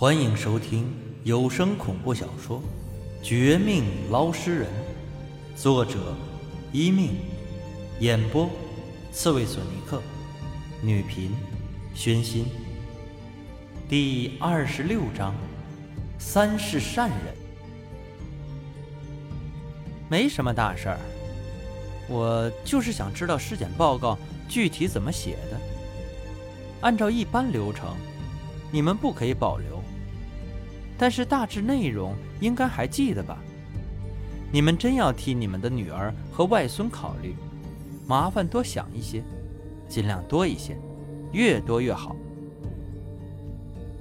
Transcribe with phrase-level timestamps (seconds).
[0.00, 0.86] 欢迎收听
[1.24, 2.62] 有声恐怖小说
[3.20, 3.82] 《绝命
[4.12, 4.68] 捞尸人》，
[5.60, 6.14] 作者：
[6.72, 7.16] 一命，
[7.98, 8.48] 演播：
[9.10, 10.00] 刺猬索尼克，
[10.80, 11.32] 女频：
[11.96, 12.46] 宣心。
[13.88, 15.34] 第二十六章：
[16.16, 17.34] 三世善人。
[20.08, 21.00] 没什么大事儿，
[22.08, 24.16] 我就是想知道尸检报告
[24.48, 25.60] 具体怎么写的。
[26.82, 27.96] 按照一般流程，
[28.70, 29.77] 你们不可以保留。
[30.98, 33.38] 但是大致内容应该还记得吧？
[34.50, 37.36] 你们真要替你们的女儿和外孙考虑，
[38.06, 39.22] 麻烦多想一些，
[39.88, 40.76] 尽量多一些，
[41.32, 42.16] 越多越好。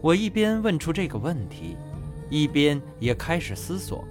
[0.00, 1.76] 我一边问出这个问题，
[2.30, 4.04] 一边也开始思索：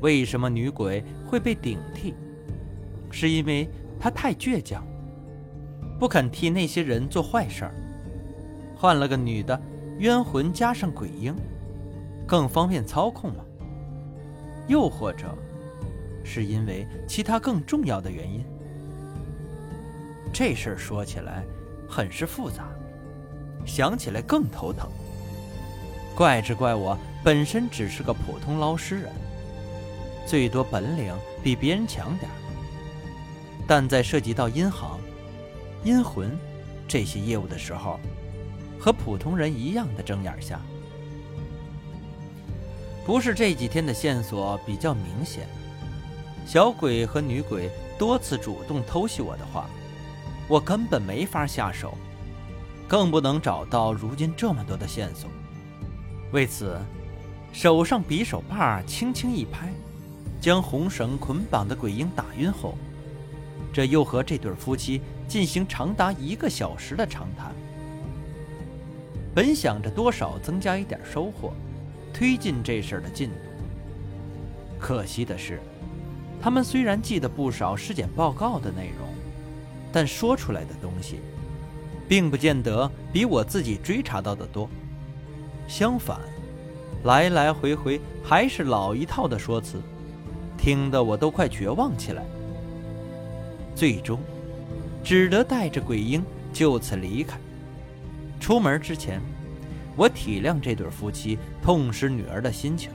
[0.00, 2.14] 为什么女鬼会被顶替？
[3.10, 3.68] 是因为
[4.00, 4.82] 她太倔强，
[6.00, 7.74] 不肯替那些人做坏事儿。
[8.74, 9.60] 换了个女的，
[9.98, 11.36] 冤魂加上鬼婴。
[12.26, 13.44] 更方便操控吗？
[14.66, 15.36] 又或者，
[16.24, 18.44] 是因为其他更重要的原因？
[20.32, 21.44] 这事儿说起来
[21.88, 22.68] 很是复杂，
[23.66, 24.88] 想起来更头疼。
[26.16, 29.12] 怪只怪我本身只是个普通捞尸人，
[30.26, 32.34] 最多本领比别人强点儿
[33.66, 34.98] 但在涉及到阴行、
[35.84, 36.30] 阴魂
[36.88, 37.98] 这些业务的时候，
[38.78, 40.60] 和普通人一样的睁眼瞎。
[43.04, 45.46] 不是这几天的线索比较明显，
[46.46, 49.68] 小鬼和女鬼多次主动偷袭我的话，
[50.48, 51.98] 我根本没法下手，
[52.88, 55.28] 更不能找到如今这么多的线索。
[56.32, 56.80] 为此，
[57.52, 59.70] 手上匕首把轻轻一拍，
[60.40, 62.74] 将红绳捆绑的鬼婴打晕后，
[63.70, 67.52] 这又和这对夫妻进行长达一个小时的长谈。
[69.34, 71.52] 本想着多少增加一点收获。
[72.14, 73.34] 推进这事儿的进度。
[74.78, 75.60] 可惜的是，
[76.40, 79.08] 他们虽然记得不少尸检报告的内容，
[79.92, 81.20] 但说出来的东西，
[82.08, 84.68] 并不见得比我自己追查到的多。
[85.66, 86.20] 相反，
[87.02, 89.80] 来来回回还是老一套的说辞，
[90.56, 92.22] 听得我都快绝望起来。
[93.74, 94.20] 最终，
[95.02, 96.22] 只得带着鬼婴
[96.52, 97.36] 就此离开。
[98.38, 99.20] 出门之前。
[99.96, 102.90] 我体谅这对夫妻痛失女儿的心情，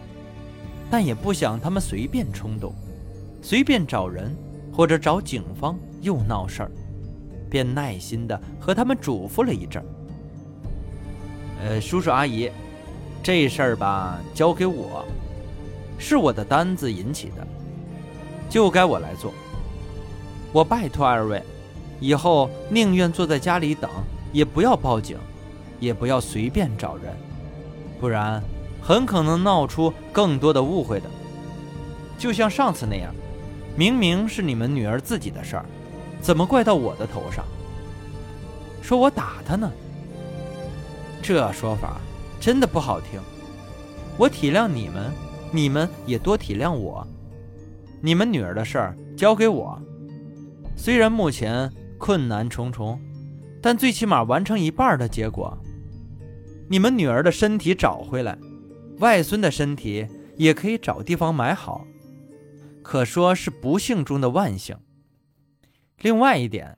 [0.89, 2.73] 但也不想他们随便冲动，
[3.41, 4.35] 随便找人
[4.73, 6.71] 或者找警方又闹事儿，
[7.49, 9.83] 便耐心的和他们嘱咐了一阵。
[11.61, 12.49] 呃，叔叔阿姨，
[13.21, 15.05] 这事儿吧，交给我，
[15.97, 17.47] 是我的单子引起的，
[18.49, 19.33] 就该我来做。
[20.51, 21.43] 我拜托二位，
[21.99, 23.89] 以后宁愿坐在家里等，
[24.31, 25.17] 也不要报警。
[25.79, 27.15] 也不要随便找人，
[27.99, 28.41] 不然
[28.81, 31.09] 很可能闹出更多的误会的。
[32.17, 33.13] 就像上次那样，
[33.75, 35.65] 明明是你们女儿自己的事儿，
[36.21, 37.45] 怎么怪到我的头上？
[38.81, 39.71] 说我打她呢？
[41.21, 41.99] 这说法
[42.39, 43.19] 真的不好听。
[44.17, 45.11] 我体谅你们，
[45.51, 47.07] 你们也多体谅我。
[48.01, 49.79] 你们女儿的事儿交给我，
[50.75, 52.99] 虽然目前困难重重，
[53.61, 55.57] 但最起码完成一半的结果。
[56.71, 58.37] 你们女儿的身体找回来，
[58.99, 60.07] 外孙的身体
[60.37, 61.83] 也可以找地方埋好，
[62.83, 64.77] 可说是不幸中的万幸。
[65.99, 66.77] 另外一点，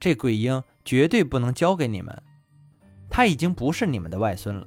[0.00, 2.22] 这鬼婴绝对不能交给你们，
[3.10, 4.66] 他已经不是你们的外孙了，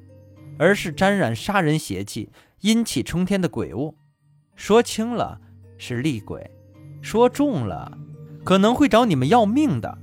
[0.59, 2.29] 而是沾染杀人邪气、
[2.61, 3.95] 阴气冲天的鬼物。
[4.55, 5.41] 说轻了
[5.79, 6.47] 是厉鬼，
[7.01, 7.97] 说重了
[8.43, 9.97] 可能会找你们要命的。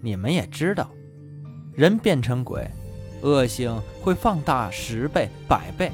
[0.00, 0.90] 你们也知道，
[1.74, 2.66] 人变成鬼。
[3.22, 5.90] 恶性会放大十倍、百倍，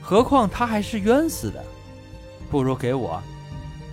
[0.00, 1.62] 何况他还是冤死的，
[2.50, 3.22] 不如给我，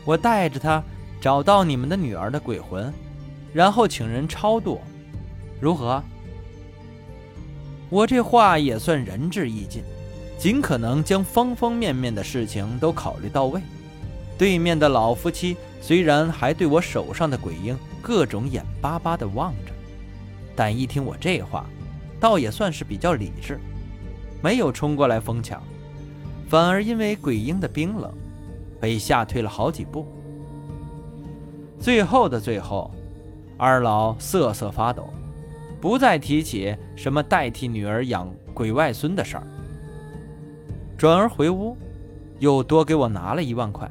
[0.06, 0.84] 我带着他
[1.22, 2.92] 找到你们的女儿的鬼魂，
[3.54, 4.80] 然后请人超度，
[5.60, 6.02] 如何？
[7.90, 9.84] 我这话也算仁至义尽，
[10.38, 13.62] 尽可能将方方面面的事情都考虑到位。
[14.38, 19.72] 对面的老夫妻虽然还对我手上的鬼婴各种眼巴巴地望着，
[20.56, 21.66] 但一听我这话。
[22.20, 23.60] 倒也算是比较理智，
[24.42, 25.62] 没有冲过来疯抢，
[26.48, 28.12] 反而因为鬼婴的冰冷，
[28.80, 30.08] 被吓退了好几步。
[31.80, 32.90] 最后的最后，
[33.58, 35.10] 二老瑟瑟发抖，
[35.80, 39.44] 不再提起什么代替女儿养鬼外孙的事儿，
[40.98, 41.78] 转而回屋，
[42.40, 43.88] 又多给我拿了一万块，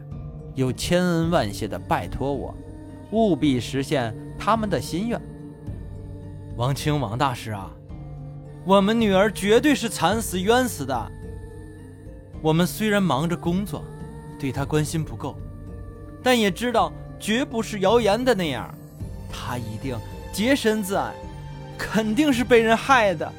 [0.57, 2.53] 又千恩万谢的拜托我，
[3.13, 5.21] 务必实现他们的心愿。
[6.57, 7.71] 王清王大师啊！
[8.67, 11.13] 我们女儿绝对是惨死冤死的。
[12.43, 13.85] 我们虽然忙着工作，
[14.41, 15.39] 对她关心不够，
[16.21, 18.69] 但也知道绝不是谣言的那样，
[19.33, 19.97] 她一定
[20.33, 21.13] 洁身自爱，
[21.79, 23.33] 肯定是被人害的。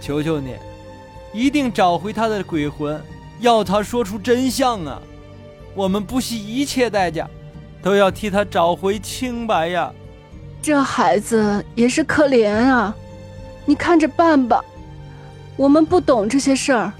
[0.00, 0.56] 求求你，
[1.32, 3.00] 一定找回她的鬼魂，
[3.38, 5.00] 要她说出真相啊！
[5.72, 7.30] 我们不惜一切代价，
[7.80, 9.92] 都要替她找回清白呀！
[10.60, 12.96] 这孩子也是可怜啊。
[13.64, 14.64] 你看着办吧，
[15.56, 16.92] 我们不懂这些事儿，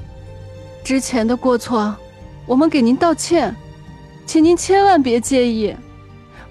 [0.85, 1.94] 之前的过错，
[2.47, 3.55] 我们给您道歉，
[4.26, 5.75] 请您千万别介意，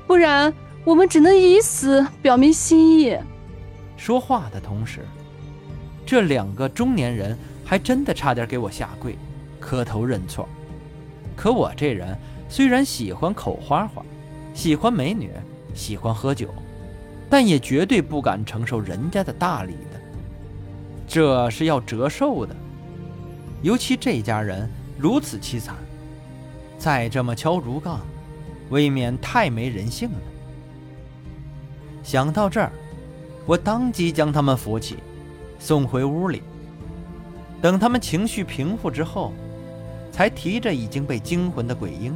[0.06, 0.54] 不然
[0.84, 3.18] 我们只能以死表明心意。
[3.96, 5.06] 说话的同时，
[6.06, 9.18] 这两个中年人还真的差点给我下跪，
[9.60, 10.48] 磕头认错。
[11.36, 12.18] 可我这人
[12.50, 14.04] 虽然喜欢口花花，
[14.54, 15.32] 喜欢美女，
[15.74, 16.50] 喜欢喝酒，
[17.30, 19.74] 但也绝对不敢承受人家的大礼。
[21.14, 22.56] 这是要折寿的，
[23.62, 25.76] 尤其这家人如此凄惨，
[26.78, 28.00] 再这么敲竹杠，
[28.70, 30.18] 未免太没人性了。
[32.02, 32.72] 想到这儿，
[33.46, 35.00] 我当即将他们扶起，
[35.60, 36.44] 送回屋里。
[37.62, 39.34] 等他们情绪平复之后，
[40.14, 42.16] 才提着已经被惊魂的鬼婴，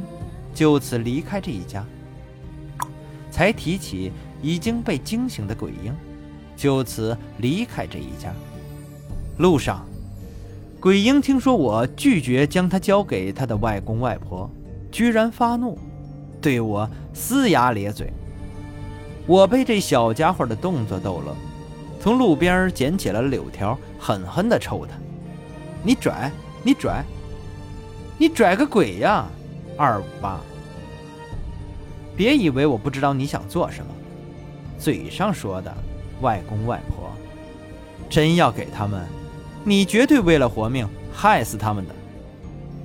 [0.54, 1.84] 就此离开这一家。
[3.30, 4.10] 才提起
[4.40, 5.94] 已经被惊醒的鬼婴，
[6.56, 8.32] 就此离开这一家。
[9.38, 9.84] 路上，
[10.80, 14.50] 鬼婴听说我拒绝将他交给他的外公外婆，
[14.90, 15.78] 居然发怒，
[16.40, 18.10] 对我撕牙咧嘴。
[19.26, 21.36] 我被这小家伙的动作逗乐，
[22.00, 24.94] 从路边捡起了柳条，狠狠地抽他
[25.84, 26.30] ：“你拽，
[26.62, 27.04] 你拽，
[28.16, 29.26] 你拽个鬼呀！
[29.76, 30.40] 二五八！
[32.16, 33.92] 别以为我不知道你想做什么，
[34.78, 35.70] 嘴上说的
[36.22, 37.10] 外公外婆，
[38.08, 39.04] 真要给他们。”
[39.68, 41.94] 你绝对为了活命害死他们的，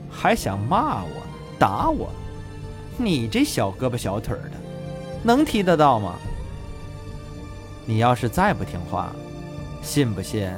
[0.09, 1.11] 还想骂我、
[1.59, 2.09] 打我？
[2.97, 4.53] 你这小胳膊小腿的，
[5.23, 6.15] 能踢得到吗？
[7.85, 9.15] 你要是再不听话，
[9.83, 10.51] 信不信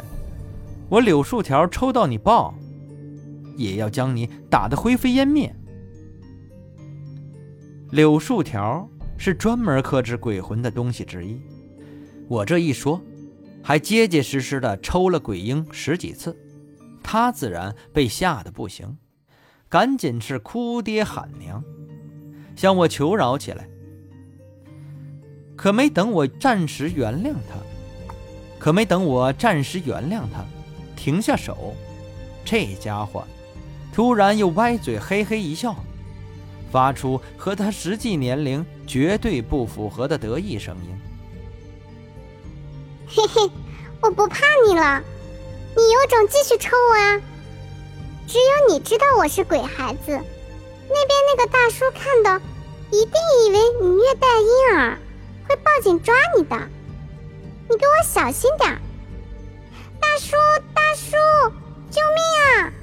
[0.88, 2.54] 我柳树条抽到你爆，
[3.58, 5.54] 也要将你打得灰飞烟灭？
[7.92, 11.38] 柳树条是专门克制鬼魂的东西之一，
[12.30, 13.02] 我这一说。
[13.64, 16.38] 还结结实实的抽了鬼婴十几次，
[17.02, 18.98] 他自然被吓得不行，
[19.70, 21.64] 赶紧是哭爹喊娘，
[22.58, 23.68] 向我求饶起来。
[25.56, 27.58] 可没等我暂时原谅他，
[28.60, 30.44] 可没等我暂时原谅他，
[30.98, 31.74] 停下手，
[32.44, 33.24] 这家伙
[33.94, 35.74] 突然又歪嘴嘿嘿一笑，
[36.70, 41.13] 发出和他实际年龄绝对不符合的得意声音。
[43.16, 43.52] 嘿嘿，
[44.02, 45.04] 我不怕你了，
[45.76, 47.22] 你有种继续抽我啊！
[48.28, 52.44] 只有你知道我是鬼孩子，那边那个大叔看到，
[52.90, 53.14] 一定
[53.46, 54.98] 以为你虐待婴儿，
[55.48, 56.58] 会报警抓你的。
[57.70, 58.82] 你给我小心点！
[60.02, 60.36] 大叔，
[60.74, 61.12] 大叔，
[61.92, 62.74] 救命啊！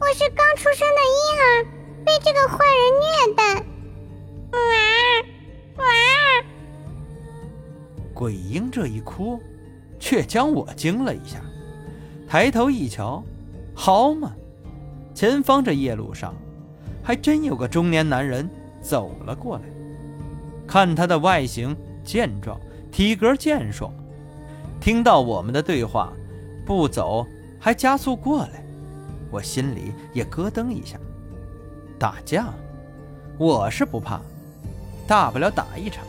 [0.00, 1.64] 我是刚出生的婴儿，
[2.04, 3.54] 被这个坏人虐待。
[4.50, 4.58] 哇
[5.76, 5.84] 哇！
[8.12, 9.40] 鬼婴这一哭。
[10.08, 11.38] 却将我惊了一下，
[12.26, 13.22] 抬头一瞧，
[13.74, 14.32] 好嘛，
[15.14, 16.34] 前方这夜路上，
[17.02, 18.48] 还真有个中年男人
[18.80, 19.64] 走了过来。
[20.66, 22.58] 看他的外形健壮，
[22.90, 23.92] 体格健硕，
[24.80, 26.10] 听到我们的对话，
[26.64, 27.26] 不走
[27.60, 28.64] 还加速过来，
[29.30, 30.98] 我心里也咯噔一下。
[31.98, 32.46] 打架，
[33.36, 34.22] 我是不怕，
[35.06, 36.02] 大不了打一场。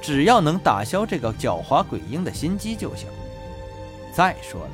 [0.00, 3.08] 只要能打消这个狡猾鬼婴的心机就行。
[4.14, 4.70] 再说了，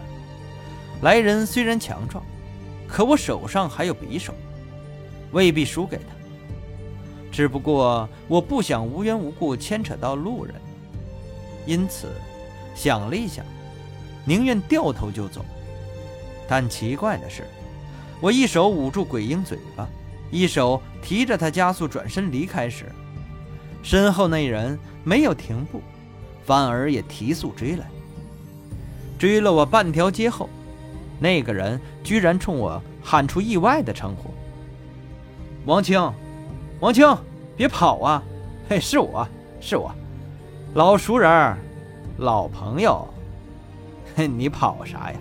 [1.00, 2.22] 来人虽然强壮，
[2.86, 4.34] 可我手上还有匕首，
[5.32, 6.04] 未必输给他。
[7.32, 10.54] 只不过我不想无缘无故牵扯到路人，
[11.64, 12.08] 因此
[12.74, 13.42] 想了一想，
[14.26, 15.42] 宁愿掉头就走。
[16.46, 17.46] 但奇怪的是，
[18.20, 19.88] 我一手捂住鬼婴嘴巴，
[20.30, 22.84] 一手提着他加速转身离开时。
[23.82, 25.80] 身后那人没有停步，
[26.44, 27.86] 反而也提速追来，
[29.20, 30.48] 追了我半条街后，
[31.18, 34.30] 那个人居然冲我喊出意外的称呼
[35.66, 36.00] ：“王青，
[36.80, 37.06] 王青，
[37.54, 38.22] 别跑啊！
[38.66, 39.28] 嘿，是我
[39.60, 39.94] 是我，
[40.72, 41.54] 老熟人，
[42.16, 43.06] 老朋友。
[44.16, 45.18] 嘿，你跑啥呀？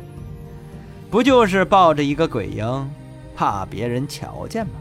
[1.12, 2.90] 不就是抱着一个鬼婴，
[3.36, 4.76] 怕别人瞧见吗？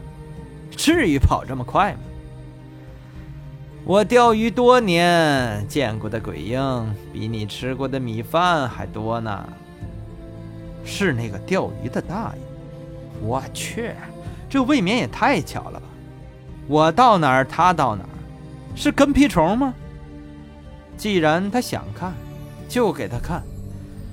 [0.71, 1.99] 至于跑这么快吗？”
[3.89, 9.49] 我钓鱼多年，见过的鬼婴比你吃过的米饭还多呢。
[10.85, 12.41] 是那个钓鱼的大爷。
[13.19, 13.95] 我去，
[14.47, 15.87] 这未免也太巧了吧！
[16.67, 18.09] 我到哪儿，他到哪儿，
[18.75, 19.73] 是跟屁虫吗？
[20.95, 22.13] 既然他想看，
[22.67, 23.41] 就给他看，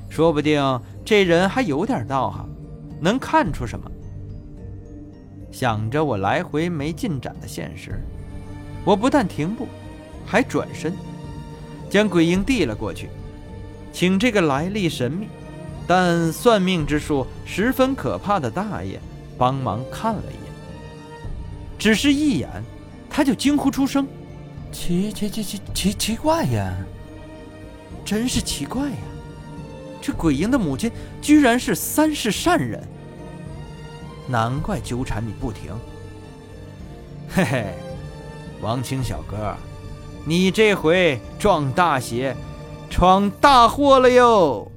[0.09, 2.49] 说不定这人还有点道行，
[2.99, 3.90] 能看出什么。
[5.52, 8.02] 想着我来回没进展的现实，
[8.87, 9.69] 我不但停步，
[10.25, 10.95] 还转身，
[11.90, 13.11] 将鬼婴递了过去，
[13.93, 15.28] 请这个来历神秘。
[15.88, 19.00] 但算命之术十分可怕的大爷
[19.37, 20.52] 帮忙看了一眼，
[21.78, 22.49] 只是一眼，
[23.11, 24.07] 他就惊呼出声
[24.73, 26.76] ：“奇奇奇奇奇奇怪呀！
[28.05, 28.97] 真是奇怪呀！
[30.00, 30.90] 这鬼婴的母亲
[31.23, 32.83] 居然是三世善人，
[34.28, 35.73] 难怪纠缠你不停。
[37.28, 37.75] 嘿嘿，
[38.60, 39.54] 王青小哥，
[40.25, 42.34] 你这回撞大邪，
[42.90, 44.70] 闯大祸了哟！”